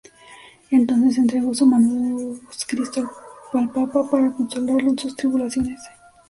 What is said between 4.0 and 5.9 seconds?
para consolarlo en sus tribulaciones.